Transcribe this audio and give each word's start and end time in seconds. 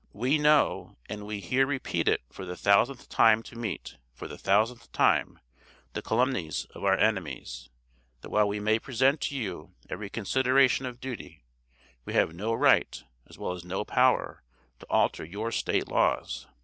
We 0.13 0.39
know, 0.39 0.95
and 1.07 1.27
we 1.27 1.39
here 1.41 1.67
repeat 1.67 2.07
it 2.07 2.23
for 2.31 2.43
the 2.43 2.55
thousandth 2.57 3.07
time 3.07 3.43
to 3.43 3.55
meet, 3.55 3.97
for 4.15 4.27
the 4.27 4.35
thousandth 4.35 4.91
time, 4.91 5.37
the 5.93 6.01
calumnies 6.01 6.65
of 6.73 6.83
our 6.83 6.97
enemies, 6.97 7.69
that 8.21 8.31
while 8.31 8.47
we 8.47 8.59
may 8.59 8.79
present 8.79 9.21
to 9.21 9.35
you 9.37 9.75
every 9.91 10.09
consideration 10.09 10.87
of 10.87 10.99
duty, 10.99 11.43
we 12.03 12.13
have 12.13 12.33
no 12.33 12.51
right, 12.51 13.03
as 13.27 13.37
well 13.37 13.51
as 13.51 13.63
no 13.63 13.85
power, 13.85 14.41
to 14.79 14.87
alter 14.89 15.23
your 15.23 15.51
State 15.51 15.87
laws. 15.87 16.47